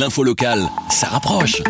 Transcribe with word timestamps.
l'info 0.00 0.22
locale, 0.22 0.66
ça 0.88 1.08
rapproche. 1.08 1.62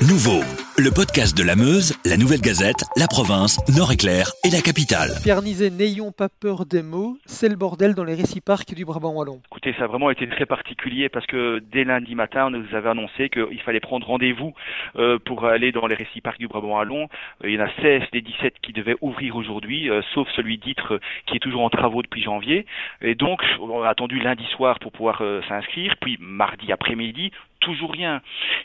Nouveau, 0.00 0.40
le 0.82 0.90
podcast 0.90 1.38
de 1.38 1.44
la 1.44 1.54
Meuse, 1.54 1.94
la 2.04 2.16
Nouvelle 2.16 2.40
Gazette, 2.40 2.82
la 2.96 3.06
province, 3.06 3.62
Nord-Éclair 3.70 4.32
et 4.44 4.50
la 4.50 4.60
capitale. 4.60 5.10
Pierre 5.22 5.40
Nizet, 5.40 5.70
n'ayons 5.70 6.10
pas 6.10 6.28
peur 6.28 6.66
des 6.66 6.82
mots, 6.82 7.18
c'est 7.24 7.48
le 7.48 7.54
bordel 7.54 7.94
dans 7.94 8.02
les 8.02 8.16
réciparcs 8.16 8.74
du 8.74 8.84
Brabant 8.84 9.12
Wallon. 9.12 9.40
Écoutez, 9.46 9.74
ça 9.78 9.84
a 9.84 9.86
vraiment 9.86 10.10
été 10.10 10.26
très 10.28 10.44
particulier 10.44 11.08
parce 11.08 11.24
que 11.26 11.62
dès 11.70 11.84
lundi 11.84 12.16
matin, 12.16 12.46
on 12.46 12.50
nous 12.50 12.74
avait 12.74 12.88
annoncé 12.88 13.28
qu'il 13.28 13.60
fallait 13.60 13.78
prendre 13.78 14.08
rendez-vous 14.08 14.54
euh, 14.96 15.20
pour 15.24 15.44
aller 15.44 15.70
dans 15.70 15.86
les 15.86 15.94
réciparcs 15.94 16.40
du 16.40 16.48
Brabant 16.48 16.76
Wallon. 16.76 17.08
Euh, 17.44 17.50
il 17.50 17.54
y 17.54 17.62
en 17.62 17.64
a 17.64 17.70
16 17.80 18.02
des 18.12 18.20
17 18.20 18.54
qui 18.60 18.72
devaient 18.72 18.96
ouvrir 19.02 19.36
aujourd'hui, 19.36 19.88
euh, 19.88 20.02
sauf 20.14 20.26
celui 20.34 20.58
d'Itre 20.58 20.98
qui 21.26 21.36
est 21.36 21.40
toujours 21.40 21.62
en 21.62 21.70
travaux 21.70 22.02
depuis 22.02 22.22
janvier. 22.22 22.66
Et 23.02 23.14
donc, 23.14 23.40
on 23.60 23.84
a 23.84 23.88
attendu 23.88 24.18
lundi 24.18 24.44
soir 24.56 24.80
pour 24.80 24.90
pouvoir 24.90 25.22
s'inscrire, 25.48 25.94
puis 26.00 26.16
mardi 26.20 26.72
après-midi, 26.72 27.30
toujours 27.62 27.92
rien. 27.92 28.20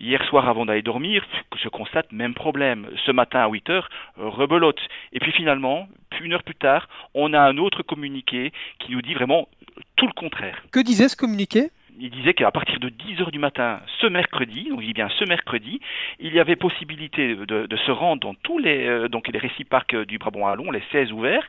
Hier 0.00 0.22
soir, 0.26 0.48
avant 0.48 0.66
d'aller 0.66 0.82
dormir, 0.82 1.24
je 1.60 1.68
constate 1.68 2.01
même 2.10 2.34
problème. 2.34 2.88
Ce 3.06 3.12
matin 3.12 3.40
à 3.40 3.48
8 3.48 3.70
heures, 3.70 3.88
rebelote. 4.16 4.80
Et 5.12 5.20
puis 5.20 5.32
finalement, 5.32 5.88
une 6.22 6.32
heure 6.32 6.42
plus 6.42 6.54
tard, 6.54 6.88
on 7.14 7.32
a 7.32 7.40
un 7.40 7.58
autre 7.58 7.82
communiqué 7.82 8.52
qui 8.78 8.92
nous 8.92 9.02
dit 9.02 9.14
vraiment 9.14 9.48
tout 9.96 10.06
le 10.06 10.12
contraire. 10.12 10.62
Que 10.72 10.80
disait 10.80 11.08
ce 11.08 11.16
communiqué? 11.16 11.70
Il 11.98 12.10
disait 12.10 12.32
qu'à 12.32 12.50
partir 12.50 12.80
de 12.80 12.88
10 12.88 13.20
heures 13.20 13.30
du 13.30 13.38
matin, 13.38 13.80
ce 14.00 14.06
mercredi, 14.06 14.68
donc 14.70 14.80
il 14.80 14.86
dit 14.86 14.92
bien 14.94 15.10
ce 15.18 15.24
mercredi, 15.24 15.78
il 16.20 16.32
y 16.34 16.40
avait 16.40 16.56
possibilité 16.56 17.34
de, 17.36 17.76
se 17.76 17.90
rendre 17.90 18.22
dans 18.22 18.34
tous 18.34 18.58
les 18.58 18.86
euh, 18.86 19.08
donc 19.08 19.28
les 19.28 19.38
réciparcs 19.38 19.94
du 20.06 20.18
Brabant 20.18 20.40
Wallon, 20.40 20.70
les 20.70 20.82
16 20.90 21.12
ouverts, 21.12 21.46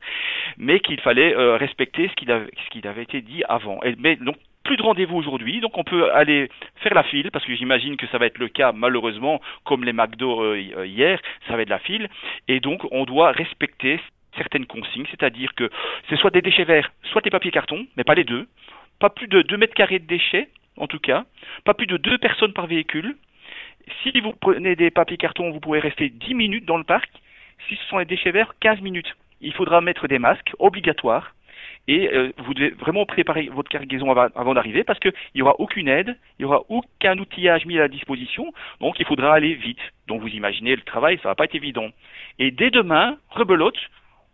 mais 0.58 0.80
qu'il 0.82 1.00
fallait 1.00 1.34
euh, 1.36 1.56
respecter 1.56 2.10
ce 2.10 2.14
qu'il 2.16 2.88
avait, 2.88 3.04
été 3.04 3.22
dit 3.22 3.44
avant. 3.48 3.82
Et, 3.84 3.96
mais 3.98 4.18
donc 4.18 4.36
plus 4.64 4.78
de 4.78 4.82
rendez-vous 4.82 5.18
aujourd'hui, 5.18 5.60
donc 5.60 5.78
on 5.78 5.84
peut 5.84 6.12
aller 6.14 6.50
faire 6.78 6.94
la 6.94 7.04
file, 7.04 7.32
parce 7.32 7.46
que 7.46 7.56
j'imagine 7.56 7.98
que 7.98 8.08
ça 8.08 8.18
va 8.18 8.26
être 8.26 8.38
le 8.38 8.48
cas 8.48 8.72
malheureusement, 8.72 9.42
comme 9.66 9.84
les 9.84 9.94
McDo 9.94 10.42
euh, 10.42 10.58
euh, 10.78 10.88
hier, 10.88 11.20
ça 11.48 11.56
va 11.56 11.62
être 11.62 11.70
la 11.70 11.80
file, 11.80 12.10
et 12.48 12.60
donc 12.60 12.82
on 12.92 13.06
doit 13.06 13.32
respecter 13.32 14.00
certaines 14.38 14.66
consignes, 14.66 15.06
c'est-à-dire 15.12 15.54
que 15.56 15.70
c'est 16.10 16.16
soit 16.16 16.32
des 16.32 16.42
déchets 16.42 16.64
verts, 16.64 16.92
soit 17.04 17.22
des 17.22 17.30
papiers 17.30 17.52
cartons, 17.52 17.86
mais 17.98 18.04
pas 18.04 18.16
les 18.16 18.24
deux, 18.24 18.48
pas 19.00 19.10
plus 19.10 19.28
de 19.28 19.42
2 19.42 19.58
mètres 19.58 19.76
carrés 19.76 20.00
de 20.00 20.08
déchets, 20.08 20.48
en 20.78 20.88
tout 20.88 21.00
cas, 21.00 21.26
pas 21.66 21.74
plus 21.74 21.88
de 21.88 21.98
deux 21.98 22.18
personnes 22.18 22.54
par 22.54 22.68
véhicule. 22.68 23.16
Si 24.02 24.18
vous 24.22 24.34
prenez 24.34 24.76
des 24.76 24.92
papiers 24.92 25.18
cartons, 25.18 25.52
vous 25.52 25.60
pouvez 25.60 25.80
rester 25.80 26.10
10 26.10 26.34
minutes 26.34 26.66
dans 26.66 26.78
le 26.78 26.84
parc. 26.84 27.10
Si 27.68 27.76
ce 27.76 27.84
sont 27.86 27.98
les 27.98 28.06
déchets 28.06 28.32
verts, 28.32 28.54
15 28.60 28.82
minutes. 28.82 29.14
Il 29.42 29.54
faudra 29.54 29.82
mettre 29.82 30.08
des 30.08 30.20
masques 30.20 30.54
obligatoires 30.58 31.34
et 31.88 32.10
euh, 32.14 32.32
vous 32.38 32.54
devez 32.54 32.70
vraiment 32.72 33.06
préparer 33.06 33.50
votre 33.52 33.70
cargaison 33.70 34.12
avant, 34.12 34.54
d'arriver 34.54 34.84
parce 34.84 35.00
qu'il 35.00 35.14
n'y 35.36 35.42
aura 35.42 35.60
aucune 35.60 35.88
aide, 35.88 36.18
il 36.40 36.46
n'y 36.46 36.46
aura 36.46 36.62
aucun 36.70 37.18
outillage 37.18 37.66
mis 37.66 37.78
à 37.78 37.82
la 37.82 37.88
disposition, 37.88 38.54
donc 38.80 39.00
il 39.00 39.06
faudra 39.06 39.34
aller 39.34 39.54
vite. 39.56 39.82
Donc 40.08 40.22
vous 40.22 40.30
imaginez 40.30 40.76
le 40.76 40.82
travail, 40.82 41.20
ça 41.22 41.30
va 41.30 41.36
pas 41.36 41.46
être 41.46 41.56
évident. 41.56 41.90
Et 42.40 42.52
dès 42.52 42.70
demain, 42.70 43.18
rebelote, 43.30 43.78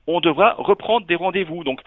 on 0.08 0.19
devra 0.19 0.53
reprendre 0.53 1.08
des 1.08 1.16
rendez-vous. 1.16 1.64
Donc 1.64 1.81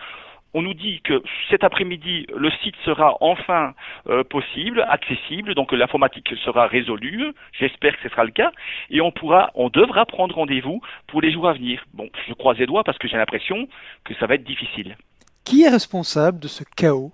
on 0.55 0.63
nous 0.63 0.75
dit 0.75 1.01
que 1.03 1.23
cet 1.49 1.65
après-midi, 1.65 2.27
le 2.35 2.51
site 2.63 2.77
sera 2.85 3.17
enfin 3.21 3.75
euh, 4.09 4.23
possible, 4.25 4.85
accessible, 4.89 5.55
donc 5.55 5.73
l'informatique 5.73 6.35
sera 6.45 6.67
résolue. 6.67 7.33
J'espère 7.59 7.97
que 7.97 8.03
ce 8.03 8.09
sera 8.09 8.25
le 8.25 8.33
cas, 8.33 8.51
et 8.91 9.01
on 9.01 9.13
pourra, 9.13 9.51
on 9.55 9.71
devra 9.71 10.05
prendre 10.07 10.35
rendez-vous 10.35 10.83
pour 11.07 11.23
les 11.23 11.33
jours 11.33 11.49
à 11.49 11.55
venir. 11.55 11.85
Bon, 11.95 12.11
je 12.29 12.35
croise 12.35 12.59
les 12.59 12.67
doigts 12.67 12.85
parce 12.85 12.99
que 12.99 13.09
j'ai 13.09 13.17
l'impression 13.17 13.69
que 14.05 14.15
ça 14.15 14.27
va 14.27 14.35
être 14.35 14.45
difficile. 14.45 14.97
Qui 15.45 15.63
est 15.63 15.69
responsable 15.69 16.39
de 16.39 16.49
ce 16.49 16.65
chaos? 16.77 17.13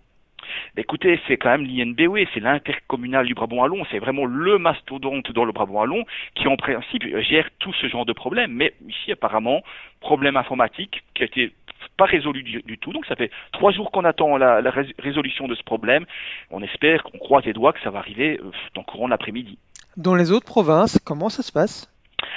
Écoutez, 0.77 1.21
c'est 1.27 1.37
quand 1.37 1.51
même 1.51 1.67
l'INBW, 1.67 2.27
c'est 2.33 2.41
l'intercommunal 2.41 3.27
du 3.27 3.35
Brabant-Wallon, 3.35 3.85
c'est 3.91 3.99
vraiment 3.99 4.25
le 4.25 4.59
mastodonte 4.59 5.33
dans 5.33 5.45
le 5.45 5.53
Brabant-Wallon 5.53 6.05
qui 6.35 6.47
en 6.47 6.57
principe 6.57 7.05
gère 7.21 7.49
tout 7.59 7.73
ce 7.75 7.89
genre 7.89 8.07
de 8.07 8.13
problèmes. 8.13 8.53
Mais 8.53 8.75
ici, 8.89 9.13
apparemment, 9.13 9.63
problème 10.01 10.37
informatique 10.37 11.03
qui 11.15 11.23
a 11.23 11.27
été 11.27 11.53
pas 11.97 12.07
résolu 12.07 12.43
du, 12.43 12.79
tout. 12.79 12.93
Donc 12.93 13.07
ça 13.07 13.17
fait 13.17 13.31
trois 13.53 13.73
jours 13.73 13.91
qu'on 13.91 14.05
attend 14.05 14.37
la, 14.37 14.61
résolution 14.99 15.49
de 15.49 15.55
ce 15.55 15.63
problème. 15.63 16.07
On 16.51 16.63
espère, 16.63 17.03
qu'on 17.03 17.19
croise 17.19 17.45
les 17.45 17.53
doigts 17.53 17.73
que 17.73 17.81
ça 17.83 17.91
va 17.91 17.99
arriver 17.99 18.39
euh, 18.39 18.51
dans 18.75 18.83
le 18.83 18.91
courant 18.91 19.07
de 19.07 19.11
l'après-midi. 19.11 19.59
Dans 19.97 20.15
les 20.15 20.31
autres 20.31 20.47
provinces, 20.47 20.99
comment 21.05 21.29
ça 21.29 21.43
se 21.43 21.51
passe? 21.51 21.93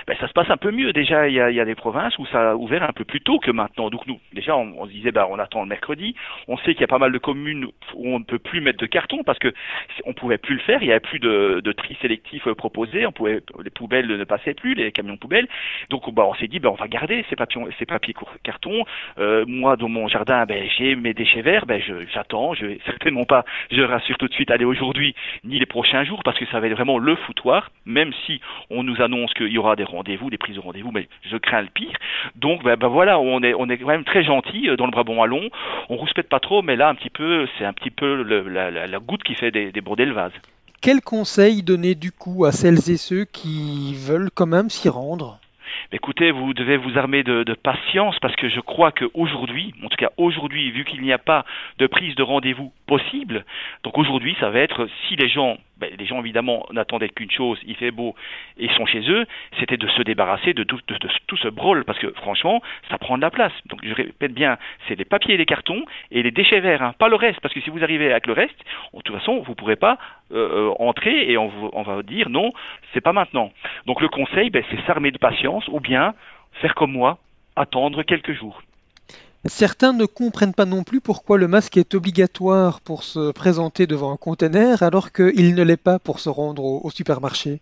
Ben, 0.08 0.16
ça 0.20 0.28
se 0.28 0.34
passe 0.34 0.50
un 0.50 0.58
peu 0.58 0.72
mieux. 0.72 0.94
Déjà, 0.94 1.28
il 1.28 1.36
y, 1.36 1.40
a, 1.40 1.50
il 1.50 1.56
y, 1.56 1.60
a, 1.60 1.66
des 1.66 1.76
provinces 1.76 2.18
où 2.18 2.26
ça 2.28 2.52
a 2.52 2.56
ouvert 2.56 2.84
un 2.84 2.94
peu 2.94 3.06
plus 3.06 3.22
tôt 3.22 3.40
que 3.40 3.52
maintenant. 3.52 3.90
Donc 3.90 4.06
nous, 4.08 4.20
déjà, 4.34 4.56
on, 4.58 4.86
se 4.86 4.92
disait, 4.92 5.12
ben, 5.12 5.28
on 5.30 5.40
attend 5.40 5.62
le 5.62 5.68
mercredi. 5.68 6.16
On 6.48 6.58
sait 6.58 6.74
qu'il 6.74 6.82
y 6.82 6.86
a 6.86 6.88
pas 6.88 6.98
mal 6.98 7.12
de 7.12 7.18
communes 7.18 7.66
où 7.96 8.16
on 8.16 8.20
ne 8.20 8.24
peut 8.24 8.40
plus 8.40 8.62
mettre 8.62 8.80
de 8.80 8.86
carton 8.86 9.24
parce 9.24 9.40
que 9.40 9.54
on 10.06 10.14
pouvait 10.14 10.38
plus 10.38 10.56
le 10.56 10.62
faire. 10.62 10.82
Il 10.82 10.88
y 10.88 10.92
avait 10.92 11.00
plus 11.00 11.20
de, 11.20 11.62
de 11.64 11.72
tri 11.72 11.98
sélectif 12.02 12.48
euh, 12.48 12.56
proposé. 12.56 13.06
On 13.06 13.12
pouvait, 13.12 13.42
les 13.64 13.70
poubelles 13.70 14.08
ne 14.08 14.24
passaient 14.24 14.54
plus, 14.54 14.74
les 14.74 14.92
camions 14.92 15.18
poubelles. 15.18 15.48
Donc, 15.90 16.12
ben, 16.14 16.24
on 16.24 16.34
s'est 16.36 16.48
dit, 16.48 16.60
ben, 16.60 16.70
on 16.70 16.76
va 16.76 16.88
garder 16.88 17.26
ces 17.30 17.36
papiers, 17.36 17.62
ces 17.78 17.86
papiers 17.86 18.16
carton. 18.44 18.86
Euh, 19.20 19.46
moi, 19.48 19.76
dans 19.76 19.90
mon 19.90 20.08
jardin, 20.08 20.46
ben, 20.46 20.68
j'ai 20.78 20.96
mes 20.96 21.14
déchets 21.14 21.42
verts. 21.42 21.66
Ben, 21.66 21.82
j'attends. 22.14 22.54
Je, 22.54 22.78
certainement 22.86 23.26
pas, 23.26 23.46
je 23.72 23.82
rassure 23.82 24.18
tout 24.18 24.28
de 24.28 24.34
suite, 24.34 24.52
aller 24.52 24.66
aujourd'hui 24.66 25.16
ni 25.44 25.60
les 25.60 25.66
prochains 25.66 26.04
jours 26.04 26.22
parce 26.24 26.38
que 26.38 26.46
ça 26.48 26.60
va 26.60 26.68
être 26.68 26.74
vraiment 26.74 26.98
le 26.98 27.16
foutoir. 27.16 27.70
Même 27.86 28.12
si 28.26 28.42
on 28.70 28.84
nous 28.84 29.02
annonce 29.02 29.34
qu'il 29.34 29.48
y 29.48 29.58
aura 29.58 29.76
des 29.76 29.84
rendez-vous, 29.92 30.30
des 30.30 30.38
prises 30.38 30.56
de 30.56 30.62
rendez-vous, 30.62 30.92
mais 30.92 31.08
je 31.30 31.38
crains 31.38 31.62
le 31.62 31.68
pire. 31.68 31.94
Donc 32.36 32.64
ben, 32.64 32.76
ben, 32.76 32.88
voilà, 32.88 33.20
on 33.20 33.42
est 33.44 33.54
on 33.54 33.70
est 33.70 33.78
quand 33.78 33.88
même 33.88 34.04
très 34.04 34.24
gentil 34.24 34.70
euh, 34.70 34.76
dans 34.76 34.86
le 34.86 34.92
Brabant 34.92 35.16
wallon. 35.16 35.50
On 35.90 35.98
rouspète 35.98 36.30
pas 36.30 36.40
trop, 36.40 36.62
mais 36.62 36.76
là 36.76 36.90
un 36.90 36.96
petit 36.96 37.10
peu, 37.10 37.48
c'est 37.58 37.66
un 37.66 37.74
petit 37.74 37.92
peu 37.92 38.24
la, 38.24 39.00
goutte 39.00 39.24
qui 39.24 39.36
fait 39.36 39.52
des 39.52 39.72
le 39.72 40.14
vase. 40.14 40.34
Quel 40.82 41.02
conseil 41.02 41.62
donner 41.62 41.94
du 41.94 42.12
coup 42.12 42.46
à 42.46 42.52
celles 42.52 42.90
et 42.90 42.98
ceux 42.98 43.26
qui 43.26 43.94
veulent 43.96 44.32
quand 44.34 44.48
même 44.48 44.70
s'y 44.70 44.90
rendre? 44.90 45.40
Écoutez, 45.92 46.32
vous 46.32 46.54
devez 46.54 46.78
vous 46.78 46.98
armer 46.98 47.24
de, 47.24 47.44
de 47.44 47.54
patience 47.54 48.18
parce 48.20 48.36
que 48.36 48.50
je 48.50 48.60
crois 48.60 48.92
qu'aujourd'hui, 48.92 49.74
en 49.84 49.90
tout 49.90 49.98
cas 49.98 50.10
aujourd'hui, 50.18 50.72
vu 50.72 50.86
qu'il 50.86 51.02
n'y 51.02 51.14
a 51.14 51.18
pas 51.18 51.46
de 51.80 51.88
prise 51.88 52.16
de 52.16 52.24
rendez-vous 52.24 52.72
possible, 52.88 53.46
donc 53.84 53.98
aujourd'hui 53.98 54.36
ça 54.40 54.50
va 54.50 54.60
être 54.60 54.88
si 55.08 55.16
les 55.16 55.30
gens 55.30 55.58
ben, 55.82 55.92
les 55.98 56.06
gens 56.06 56.20
évidemment 56.20 56.66
n'attendaient 56.72 57.10
qu'une 57.10 57.32
chose, 57.32 57.60
il 57.66 57.76
fait 57.76 57.92
beau 57.92 58.16
et 58.58 58.66
ils 58.66 58.72
sont 58.72 58.86
chez 58.86 59.02
eux, 59.10 59.26
c'était 59.60 59.78
de 59.78 59.88
se 59.88 60.04
débarrasser 60.04 60.54
de 60.54 60.64
tout, 60.64 60.80
ce 61.38 61.48
brol, 61.48 61.84
parce 61.86 61.98
que 61.98 62.12
franchement, 62.12 62.62
ça 62.90 62.98
prend 63.00 63.18
de 63.18 63.22
la 63.22 63.32
place. 63.32 63.52
Donc 63.66 63.80
je 63.84 63.94
répète 63.94 64.34
bien, 64.34 64.58
c'est 64.88 64.96
les 64.96 65.06
papiers 65.06 65.34
et 65.34 65.38
les 65.38 65.46
cartons 65.46 65.84
et 66.12 66.22
les 66.22 66.32
déchets 66.32 66.60
verts, 66.60 66.84
hein, 66.84 66.94
pas 66.98 67.10
le 67.10 67.16
reste, 67.16 67.40
parce 67.42 67.54
que 67.54 67.62
si 67.62 67.70
vous 67.72 67.84
arrivez 67.84 68.12
avec 68.12 68.28
le 68.28 68.34
reste, 68.34 68.58
de 68.94 69.02
toute 69.02 69.18
façon, 69.18 69.40
vous 69.40 69.52
ne 69.52 69.56
pourrez 69.56 69.76
pas 69.76 69.98
euh, 70.32 70.70
euh, 70.70 70.74
entrer 70.80 71.32
et 71.32 71.38
on, 71.38 71.52
on, 71.74 71.82
va 71.82 72.04
dire 72.04 72.30
non, 72.30 72.52
c'est 72.94 73.02
pas 73.02 73.14
maintenant. 73.14 73.52
Donc 73.88 74.02
le 74.02 74.08
conseil, 74.08 74.52
ben, 74.52 74.64
c'est 74.70 74.80
s'armer 74.86 75.12
de 75.12 75.18
patience 75.18 75.68
ou 75.68 75.80
bien 75.80 76.14
faire 76.62 76.76
comme 76.76 76.92
moi, 76.92 77.18
attendre 77.56 78.04
quelques 78.04 78.34
jours. 78.34 78.62
Certains 79.46 79.92
ne 79.92 80.06
comprennent 80.06 80.54
pas 80.54 80.66
non 80.66 80.84
plus 80.84 81.02
pourquoi 81.02 81.40
le 81.40 81.48
masque 81.48 81.76
est 81.76 81.96
obligatoire 81.96 82.80
pour 82.80 83.04
se 83.04 83.32
présenter 83.32 83.88
devant 83.88 84.14
un 84.14 84.18
conteneur 84.18 84.84
alors 84.84 85.12
qu'il 85.12 85.56
ne 85.56 85.64
l'est 85.64 85.82
pas 85.82 85.98
pour 85.98 86.20
se 86.20 86.30
rendre 86.30 86.64
au, 86.64 86.90
supermarché. 86.92 87.60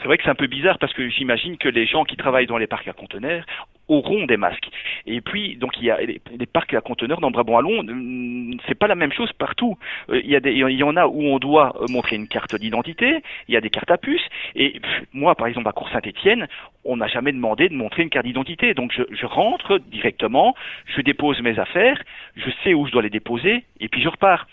C'est 0.00 0.06
vrai 0.06 0.18
que 0.18 0.24
c'est 0.24 0.30
un 0.30 0.34
peu 0.34 0.48
bizarre 0.48 0.78
parce 0.78 0.92
que 0.92 1.08
j'imagine 1.08 1.56
que 1.56 1.68
les 1.68 1.86
gens 1.86 2.04
qui 2.04 2.16
travaillent 2.16 2.46
dans 2.46 2.58
les 2.58 2.66
parcs 2.66 2.88
à 2.88 2.92
conteneurs 2.92 3.46
auront 3.88 4.26
des 4.26 4.36
masques. 4.36 4.68
Et 5.06 5.20
puis, 5.20 5.56
donc, 5.56 5.72
il 5.78 5.84
y 5.84 5.90
a 5.90 5.98
les, 6.00 6.20
parcs 6.46 6.72
à 6.74 6.80
conteneurs 6.80 7.20
dans 7.20 7.30
Brabant-Wallon, 7.30 7.86
euh, 7.86 8.56
c'est 8.66 8.74
pas 8.74 8.86
la 8.86 8.94
même 8.94 9.12
chose 9.12 9.32
partout. 9.34 9.76
Euh, 10.08 10.20
il 10.24 10.30
y, 10.30 10.36
a 10.36 10.40
des, 10.40 10.52
il 10.52 10.76
y 10.76 10.82
en 10.82 10.96
a 10.96 11.06
où 11.06 11.22
on 11.22 11.38
doit 11.38 11.76
montrer 11.90 12.16
une 12.16 12.28
carte 12.28 12.54
d'identité, 12.54 13.22
il 13.48 13.54
y 13.54 13.56
a 13.56 13.60
des 13.60 13.70
cartes 13.70 13.90
à 13.90 13.98
puce, 13.98 14.22
et 14.54 14.80
moi, 15.12 15.34
par 15.34 15.46
exemple, 15.46 15.68
à 15.68 15.72
Cour-Saint-Étienne, 15.72 16.48
on 16.84 16.96
n'a 16.96 17.08
jamais 17.08 17.32
demandé 17.32 17.68
de 17.68 17.74
montrer 17.74 18.02
une 18.02 18.10
carte 18.10 18.26
d'identité. 18.26 18.72
Donc, 18.72 18.92
je, 18.92 19.02
je 19.10 19.26
rentre 19.26 19.78
directement, 19.78 20.54
je 20.86 21.02
dépose 21.02 21.40
mes 21.42 21.58
affaires, 21.58 22.02
je 22.36 22.50
sais 22.62 22.72
où 22.72 22.86
je 22.86 22.92
dois 22.92 23.02
les 23.02 23.10
déposer, 23.10 23.64
et 23.80 23.88
puis 23.88 24.02
je 24.02 24.08
repars. 24.08 24.46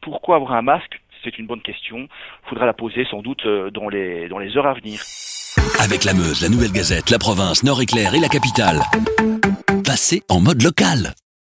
Pourquoi 0.00 0.36
avoir 0.36 0.52
un 0.52 0.62
masque? 0.62 1.00
C'est 1.24 1.38
une 1.38 1.46
bonne 1.46 1.62
question. 1.62 2.08
Faudra 2.44 2.66
la 2.66 2.74
poser 2.74 3.04
sans 3.06 3.22
doute 3.22 3.44
euh, 3.46 3.70
dans 3.70 3.88
les, 3.88 4.28
dans 4.28 4.38
les 4.38 4.56
heures 4.56 4.66
à 4.66 4.74
venir. 4.74 5.00
Avec 5.78 6.04
la 6.04 6.14
Meuse, 6.14 6.40
la 6.42 6.48
Nouvelle 6.48 6.72
Gazette, 6.72 7.10
la 7.10 7.18
province, 7.18 7.62
Nord-Éclair 7.62 8.14
et 8.14 8.20
la 8.20 8.28
capitale. 8.28 8.82
Passez 9.84 10.22
en 10.28 10.40
mode 10.40 10.62
local. 10.62 11.14